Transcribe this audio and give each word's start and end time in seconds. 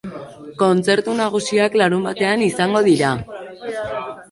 Kontzertu 0.61 1.13
nagusiak 1.19 1.77
larunbatean 1.83 2.47
izango 2.49 2.83
dira. 2.91 3.13